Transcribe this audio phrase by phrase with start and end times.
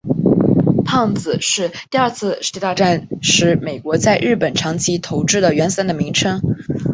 [0.83, 6.41] 胖子是第二次世界大战时美国在日本长崎投掷的原子弹的名称。